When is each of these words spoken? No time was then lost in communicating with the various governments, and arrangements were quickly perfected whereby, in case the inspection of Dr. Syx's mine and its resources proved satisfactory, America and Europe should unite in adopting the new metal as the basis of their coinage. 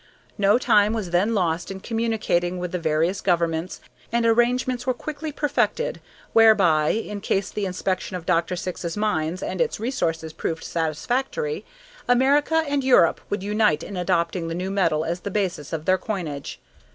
No 0.39 0.57
time 0.57 0.93
was 0.93 1.11
then 1.11 1.35
lost 1.35 1.69
in 1.69 1.79
communicating 1.79 2.57
with 2.57 2.71
the 2.71 2.79
various 2.79 3.21
governments, 3.21 3.81
and 4.11 4.25
arrangements 4.25 4.87
were 4.87 4.95
quickly 4.95 5.31
perfected 5.31 6.01
whereby, 6.33 6.89
in 6.89 7.21
case 7.21 7.51
the 7.51 7.67
inspection 7.67 8.15
of 8.15 8.25
Dr. 8.25 8.55
Syx's 8.55 8.97
mine 8.97 9.37
and 9.43 9.61
its 9.61 9.79
resources 9.79 10.33
proved 10.33 10.63
satisfactory, 10.63 11.65
America 12.07 12.63
and 12.67 12.83
Europe 12.83 13.21
should 13.29 13.43
unite 13.43 13.83
in 13.83 13.95
adopting 13.95 14.47
the 14.47 14.55
new 14.55 14.71
metal 14.71 15.05
as 15.05 15.19
the 15.19 15.29
basis 15.29 15.71
of 15.71 15.85
their 15.85 15.99
coinage. 15.99 16.59